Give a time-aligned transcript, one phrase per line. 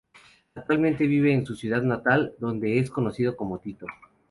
[0.55, 3.85] Actualmente vive en su ciudad natal, donde es conocido como "Tito".